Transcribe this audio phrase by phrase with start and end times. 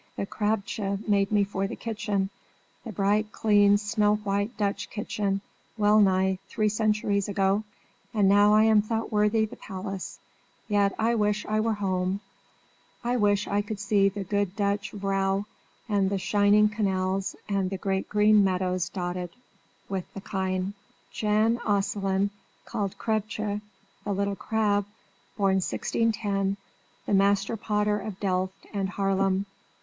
[0.15, 2.31] "The Krabbetje made me for the kitchen,
[2.83, 5.41] the bright, clean, snow white Dutch kitchen,
[5.77, 7.63] well nigh three centuries ago,
[8.11, 10.17] and now I am thought worthy the palace;
[10.67, 12.19] yet I wish I were at home; yes,
[13.11, 15.45] I wish I could see the good Dutch vrouw,
[15.87, 19.29] and the shining canals, and the great green meadows dotted
[19.87, 20.73] with the kine."
[21.11, 22.29] [Footnote 1: Jan Asselyn,
[22.65, 23.61] called Krabbetje,
[24.03, 24.85] the Little Crab,
[25.37, 26.57] born 1610,
[27.07, 29.45] master potter of Delft and Haarlem.